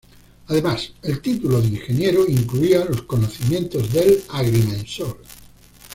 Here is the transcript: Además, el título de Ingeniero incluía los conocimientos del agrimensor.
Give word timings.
Además, 0.47 0.93
el 1.03 1.21
título 1.21 1.61
de 1.61 1.67
Ingeniero 1.67 2.27
incluía 2.27 2.83
los 2.85 3.03
conocimientos 3.03 3.93
del 3.93 4.23
agrimensor. 4.29 5.19